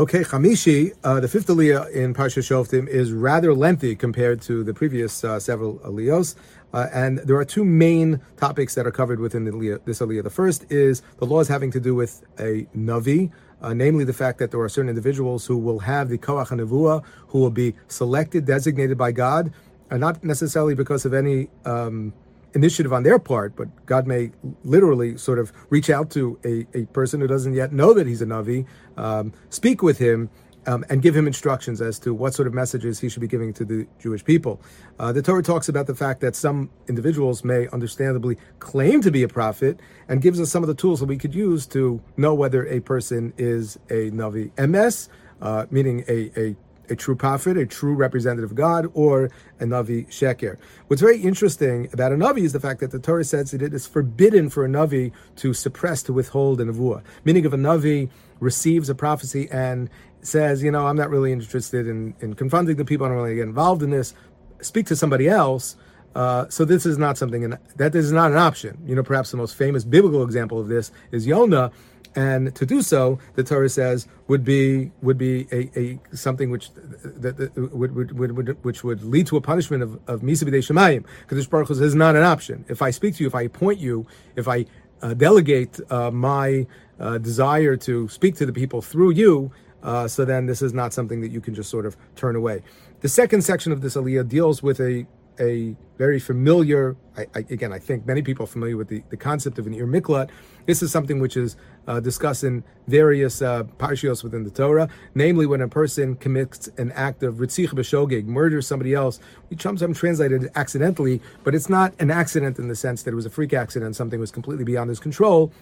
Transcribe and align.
Okay, 0.00 0.20
Chamishi, 0.20 0.94
uh, 1.04 1.20
the 1.20 1.28
fifth 1.28 1.48
aliyah 1.48 1.92
in 1.92 2.14
Parsha 2.14 2.40
Shoftim 2.40 2.88
is 2.88 3.12
rather 3.12 3.52
lengthy 3.52 3.94
compared 3.94 4.40
to 4.40 4.64
the 4.64 4.72
previous 4.72 5.22
uh, 5.24 5.38
several 5.38 5.78
aliyos. 5.80 6.36
Uh, 6.72 6.86
and 6.90 7.18
there 7.18 7.36
are 7.36 7.44
two 7.44 7.66
main 7.66 8.18
topics 8.38 8.74
that 8.76 8.86
are 8.86 8.90
covered 8.90 9.20
within 9.20 9.44
aliyah, 9.44 9.84
this 9.84 10.00
aliyah. 10.00 10.22
The 10.22 10.30
first 10.30 10.64
is 10.72 11.02
the 11.18 11.26
laws 11.26 11.48
having 11.48 11.70
to 11.72 11.80
do 11.80 11.94
with 11.94 12.24
a 12.38 12.66
navi, 12.74 13.30
uh, 13.60 13.74
namely 13.74 14.04
the 14.04 14.14
fact 14.14 14.38
that 14.38 14.52
there 14.52 14.60
are 14.60 14.70
certain 14.70 14.88
individuals 14.88 15.44
who 15.44 15.58
will 15.58 15.80
have 15.80 16.08
the 16.08 16.16
koach 16.16 16.48
hanavua, 16.48 17.04
who 17.28 17.38
will 17.38 17.50
be 17.50 17.74
selected, 17.88 18.46
designated 18.46 18.96
by 18.96 19.12
God, 19.12 19.52
and 19.90 20.00
not 20.00 20.24
necessarily 20.24 20.74
because 20.74 21.04
of 21.04 21.12
any 21.12 21.50
um, 21.66 22.14
initiative 22.54 22.92
on 22.92 23.02
their 23.02 23.18
part, 23.18 23.56
but 23.56 23.68
God 23.86 24.06
may 24.06 24.32
literally 24.64 25.16
sort 25.16 25.38
of 25.38 25.52
reach 25.70 25.90
out 25.90 26.10
to 26.10 26.38
a, 26.44 26.66
a 26.76 26.86
person 26.86 27.20
who 27.20 27.26
doesn't 27.26 27.54
yet 27.54 27.72
know 27.72 27.92
that 27.94 28.06
he's 28.06 28.22
a 28.22 28.26
Navi, 28.26 28.66
um, 28.96 29.32
speak 29.50 29.82
with 29.82 29.98
him, 29.98 30.30
um, 30.66 30.84
and 30.90 31.02
give 31.02 31.16
him 31.16 31.26
instructions 31.26 31.80
as 31.80 31.98
to 32.00 32.12
what 32.12 32.34
sort 32.34 32.46
of 32.46 32.54
messages 32.54 33.00
he 33.00 33.08
should 33.08 33.20
be 33.20 33.26
giving 33.28 33.52
to 33.54 33.64
the 33.64 33.86
Jewish 33.98 34.24
people. 34.24 34.60
Uh, 34.98 35.12
the 35.12 35.22
Torah 35.22 35.42
talks 35.42 35.68
about 35.68 35.86
the 35.86 35.94
fact 35.94 36.20
that 36.20 36.36
some 36.36 36.70
individuals 36.88 37.44
may 37.44 37.66
understandably 37.68 38.36
claim 38.58 39.00
to 39.00 39.10
be 39.10 39.22
a 39.22 39.28
prophet 39.28 39.80
and 40.08 40.20
gives 40.20 40.40
us 40.40 40.50
some 40.50 40.62
of 40.62 40.66
the 40.66 40.74
tools 40.74 41.00
that 41.00 41.06
we 41.06 41.16
could 41.16 41.34
use 41.34 41.66
to 41.68 42.02
know 42.16 42.34
whether 42.34 42.66
a 42.66 42.80
person 42.80 43.32
is 43.38 43.76
a 43.88 44.10
Navi. 44.10 44.52
Emes, 44.52 45.08
uh, 45.40 45.66
meaning 45.70 46.04
a, 46.08 46.30
a 46.38 46.56
a 46.90 46.96
true 46.96 47.14
prophet, 47.14 47.56
a 47.56 47.66
true 47.66 47.94
representative 47.94 48.50
of 48.50 48.56
God, 48.56 48.86
or 48.94 49.30
a 49.60 49.64
Navi 49.64 50.06
Sheker. 50.08 50.56
What's 50.88 51.02
very 51.02 51.20
interesting 51.20 51.88
about 51.92 52.12
a 52.12 52.16
Navi 52.16 52.42
is 52.42 52.52
the 52.52 52.60
fact 52.60 52.80
that 52.80 52.90
the 52.90 52.98
Torah 52.98 53.24
says 53.24 53.52
that 53.52 53.62
it 53.62 53.72
is 53.72 53.86
forbidden 53.86 54.50
for 54.50 54.64
a 54.64 54.68
Navi 54.68 55.12
to 55.36 55.54
suppress, 55.54 56.02
to 56.04 56.12
withhold 56.12 56.60
a 56.60 56.64
Nevuah. 56.64 57.02
Meaning, 57.24 57.44
if 57.44 57.52
a 57.52 57.56
Navi 57.56 58.10
receives 58.40 58.88
a 58.88 58.94
prophecy 58.94 59.48
and 59.50 59.88
says, 60.22 60.62
you 60.62 60.70
know, 60.70 60.86
I'm 60.86 60.96
not 60.96 61.10
really 61.10 61.32
interested 61.32 61.86
in, 61.86 62.14
in 62.20 62.34
confronting 62.34 62.76
the 62.76 62.84
people, 62.84 63.06
I 63.06 63.10
don't 63.10 63.18
really 63.18 63.36
get 63.36 63.48
involved 63.48 63.82
in 63.82 63.90
this, 63.90 64.14
speak 64.60 64.86
to 64.86 64.96
somebody 64.96 65.28
else. 65.28 65.76
Uh, 66.14 66.48
so 66.48 66.64
this 66.64 66.84
is 66.84 66.98
not 66.98 67.16
something, 67.16 67.56
that 67.76 67.94
is 67.94 68.10
not 68.10 68.32
an 68.32 68.36
option. 68.36 68.82
You 68.84 68.96
know, 68.96 69.02
perhaps 69.02 69.30
the 69.30 69.36
most 69.36 69.54
famous 69.54 69.84
biblical 69.84 70.22
example 70.24 70.58
of 70.58 70.68
this 70.68 70.90
is 71.12 71.26
Yonah, 71.26 71.70
and 72.16 72.54
to 72.56 72.66
do 72.66 72.82
so, 72.82 73.18
the 73.34 73.44
Torah 73.44 73.68
says 73.68 74.08
would 74.26 74.44
be 74.44 74.90
would 75.00 75.16
be 75.16 75.46
a, 75.52 75.70
a 75.78 76.16
something 76.16 76.50
which 76.50 76.70
that, 76.74 77.36
that 77.36 77.56
would, 77.72 77.94
would, 77.94 78.36
would, 78.36 78.64
which 78.64 78.82
would 78.82 79.02
lead 79.04 79.26
to 79.28 79.36
a 79.36 79.40
punishment 79.40 79.82
of 79.82 79.94
of 80.08 80.20
misa 80.22 80.44
b'dei 80.44 80.58
shemayim. 80.58 81.04
Because 81.28 81.46
Baruch 81.46 81.68
Hu 81.68 81.82
is 81.82 81.94
not 81.94 82.16
an 82.16 82.22
option. 82.22 82.64
If 82.68 82.82
I 82.82 82.90
speak 82.90 83.16
to 83.16 83.22
you, 83.22 83.28
if 83.28 83.34
I 83.34 83.42
appoint 83.42 83.78
you, 83.78 84.06
if 84.34 84.48
I 84.48 84.66
uh, 85.02 85.14
delegate 85.14 85.78
uh, 85.90 86.10
my 86.10 86.66
uh, 86.98 87.18
desire 87.18 87.76
to 87.76 88.08
speak 88.08 88.34
to 88.36 88.46
the 88.46 88.52
people 88.52 88.82
through 88.82 89.10
you, 89.10 89.52
uh, 89.82 90.08
so 90.08 90.24
then 90.24 90.46
this 90.46 90.62
is 90.62 90.74
not 90.74 90.92
something 90.92 91.20
that 91.20 91.30
you 91.30 91.40
can 91.40 91.54
just 91.54 91.70
sort 91.70 91.86
of 91.86 91.96
turn 92.16 92.36
away. 92.36 92.62
The 93.00 93.08
second 93.08 93.42
section 93.42 93.72
of 93.72 93.80
this 93.80 93.96
aliyah 93.96 94.28
deals 94.28 94.62
with 94.62 94.80
a 94.80 95.06
a 95.38 95.76
very 95.98 96.18
familiar, 96.18 96.96
I, 97.16 97.26
I, 97.34 97.38
again, 97.50 97.72
I 97.72 97.78
think 97.78 98.06
many 98.06 98.22
people 98.22 98.44
are 98.44 98.48
familiar 98.48 98.76
with 98.76 98.88
the, 98.88 99.02
the 99.10 99.16
concept 99.16 99.58
of 99.58 99.66
an 99.66 99.74
ir 99.74 99.86
miklat. 99.86 100.30
This 100.66 100.82
is 100.82 100.90
something 100.90 101.20
which 101.20 101.36
is 101.36 101.56
uh, 101.86 102.00
discussed 102.00 102.44
in 102.44 102.64
various 102.88 103.42
uh, 103.42 103.64
within 103.78 104.44
the 104.44 104.50
Torah, 104.50 104.88
namely 105.14 105.46
when 105.46 105.60
a 105.60 105.68
person 105.68 106.16
commits 106.16 106.68
an 106.78 106.92
act 106.92 107.22
of 107.22 107.36
ritzich 107.36 107.68
b'shogeg, 107.68 108.24
murders 108.26 108.66
somebody 108.66 108.94
else. 108.94 109.20
We 109.50 109.56
sometimes 109.58 109.98
translate 109.98 110.32
it 110.32 110.50
accidentally, 110.54 111.20
but 111.44 111.54
it's 111.54 111.68
not 111.68 111.92
an 111.98 112.10
accident 112.10 112.58
in 112.58 112.68
the 112.68 112.76
sense 112.76 113.02
that 113.02 113.12
it 113.12 113.16
was 113.16 113.26
a 113.26 113.30
freak 113.30 113.52
accident, 113.52 113.96
something 113.96 114.20
was 114.20 114.30
completely 114.30 114.64
beyond 114.64 114.88
his 114.88 115.00
control. 115.00 115.52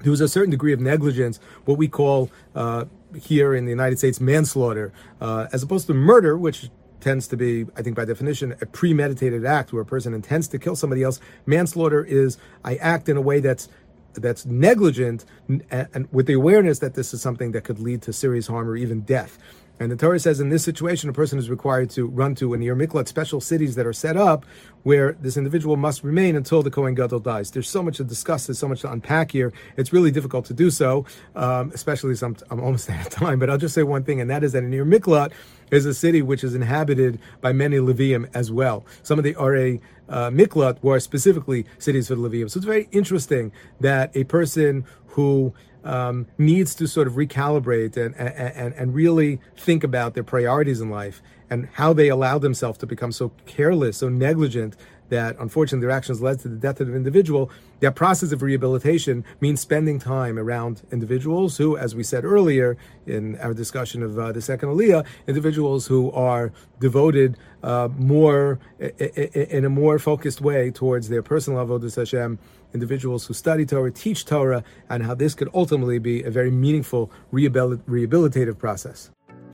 There 0.00 0.10
was 0.10 0.20
a 0.20 0.28
certain 0.28 0.50
degree 0.50 0.72
of 0.72 0.80
negligence, 0.80 1.38
what 1.64 1.78
we 1.78 1.88
call 1.88 2.30
uh, 2.54 2.86
here 3.14 3.54
in 3.54 3.64
the 3.64 3.70
United 3.70 3.98
States 3.98 4.20
manslaughter, 4.20 4.92
uh, 5.20 5.46
as 5.52 5.62
opposed 5.62 5.86
to 5.86 5.94
murder, 5.94 6.36
which 6.36 6.70
tends 7.02 7.28
to 7.28 7.36
be, 7.36 7.66
I 7.76 7.82
think 7.82 7.96
by 7.96 8.06
definition, 8.06 8.52
a 8.62 8.66
premeditated 8.66 9.44
act 9.44 9.72
where 9.72 9.82
a 9.82 9.86
person 9.86 10.14
intends 10.14 10.48
to 10.48 10.58
kill 10.58 10.76
somebody 10.76 11.02
else. 11.02 11.20
Manslaughter 11.44 12.02
is 12.04 12.38
I 12.64 12.76
act 12.76 13.08
in 13.08 13.16
a 13.16 13.20
way 13.20 13.40
that's 13.40 13.68
that's 14.14 14.44
negligent 14.44 15.24
and, 15.48 15.64
and 15.70 16.06
with 16.12 16.26
the 16.26 16.34
awareness 16.34 16.80
that 16.80 16.94
this 16.94 17.14
is 17.14 17.22
something 17.22 17.52
that 17.52 17.64
could 17.64 17.78
lead 17.78 18.02
to 18.02 18.12
serious 18.12 18.46
harm 18.46 18.68
or 18.68 18.76
even 18.76 19.00
death. 19.00 19.38
And 19.80 19.90
the 19.90 19.96
Torah 19.96 20.20
says 20.20 20.38
in 20.38 20.48
this 20.48 20.62
situation, 20.62 21.10
a 21.10 21.12
person 21.12 21.38
is 21.38 21.50
required 21.50 21.90
to 21.90 22.06
run 22.06 22.34
to 22.36 22.54
an 22.54 22.62
Ir 22.62 22.76
Miklat, 22.76 23.08
special 23.08 23.40
cities 23.40 23.74
that 23.74 23.86
are 23.86 23.92
set 23.92 24.16
up 24.16 24.46
where 24.84 25.12
this 25.20 25.36
individual 25.36 25.76
must 25.76 26.04
remain 26.04 26.36
until 26.36 26.62
the 26.62 26.70
Kohen 26.70 26.94
Gadol 26.94 27.20
dies. 27.20 27.50
There's 27.50 27.68
so 27.68 27.82
much 27.82 27.96
to 27.96 28.04
discuss, 28.04 28.46
there's 28.46 28.58
so 28.58 28.68
much 28.68 28.82
to 28.82 28.92
unpack 28.92 29.32
here. 29.32 29.52
It's 29.76 29.92
really 29.92 30.10
difficult 30.10 30.44
to 30.46 30.54
do 30.54 30.70
so, 30.70 31.04
um, 31.34 31.72
especially 31.74 32.14
some, 32.14 32.36
I'm 32.50 32.60
almost 32.60 32.88
out 32.90 33.06
of 33.06 33.12
time, 33.12 33.38
but 33.38 33.50
I'll 33.50 33.58
just 33.58 33.74
say 33.74 33.82
one 33.82 34.04
thing, 34.04 34.20
and 34.20 34.30
that 34.30 34.44
is 34.44 34.52
that 34.52 34.62
an 34.62 34.72
Ir 34.72 34.84
Miklat 34.84 35.32
is 35.70 35.86
a 35.86 35.94
city 35.94 36.22
which 36.22 36.44
is 36.44 36.54
inhabited 36.54 37.18
by 37.40 37.52
many 37.52 37.78
Leviim 37.78 38.28
as 38.34 38.52
well. 38.52 38.84
Some 39.02 39.18
of 39.18 39.24
the 39.24 39.34
Arei 39.34 39.80
uh, 40.08 40.30
Miklat 40.30 40.82
were 40.82 41.00
specifically 41.00 41.64
cities 41.78 42.08
for 42.08 42.14
the 42.14 42.20
Leviim. 42.20 42.50
So 42.50 42.58
it's 42.58 42.66
very 42.66 42.88
interesting 42.92 43.50
that 43.80 44.14
a 44.14 44.24
person 44.24 44.84
who 45.06 45.54
um, 45.84 46.26
needs 46.38 46.74
to 46.76 46.86
sort 46.86 47.06
of 47.06 47.14
recalibrate 47.14 47.96
and, 47.96 48.14
and, 48.16 48.74
and 48.74 48.94
really 48.94 49.40
think 49.56 49.84
about 49.84 50.14
their 50.14 50.24
priorities 50.24 50.80
in 50.80 50.90
life 50.90 51.22
and 51.50 51.68
how 51.74 51.92
they 51.92 52.08
allow 52.08 52.38
themselves 52.38 52.78
to 52.78 52.86
become 52.86 53.12
so 53.12 53.30
careless, 53.46 53.98
so 53.98 54.08
negligent 54.08 54.76
that 55.08 55.36
unfortunately 55.38 55.86
their 55.86 55.94
actions 55.94 56.22
led 56.22 56.40
to 56.40 56.48
the 56.48 56.56
death 56.56 56.80
of 56.80 56.88
an 56.88 56.94
individual, 56.94 57.50
that 57.80 57.94
process 57.94 58.32
of 58.32 58.42
rehabilitation 58.42 59.24
means 59.40 59.60
spending 59.60 59.98
time 59.98 60.38
around 60.38 60.82
individuals 60.90 61.56
who, 61.56 61.76
as 61.76 61.94
we 61.94 62.02
said 62.02 62.24
earlier 62.24 62.76
in 63.06 63.38
our 63.38 63.52
discussion 63.52 64.02
of 64.02 64.18
uh, 64.18 64.32
the 64.32 64.40
second 64.40 64.68
Aliyah, 64.70 65.04
individuals 65.26 65.86
who 65.86 66.10
are 66.12 66.52
devoted 66.80 67.36
uh, 67.62 67.88
more 67.96 68.58
in 68.78 69.64
a 69.64 69.70
more 69.70 69.98
focused 69.98 70.40
way 70.40 70.70
towards 70.70 71.08
their 71.08 71.22
personal 71.22 71.64
avodas 71.64 71.96
Hashem, 71.96 72.38
individuals 72.74 73.26
who 73.26 73.34
study 73.34 73.66
Torah, 73.66 73.90
teach 73.90 74.24
Torah, 74.24 74.64
and 74.88 75.02
how 75.04 75.14
this 75.14 75.34
could 75.34 75.48
ultimately 75.54 75.98
be 75.98 76.22
a 76.22 76.30
very 76.30 76.50
meaningful 76.50 77.10
rehabilitative 77.32 78.58
process. 78.58 79.10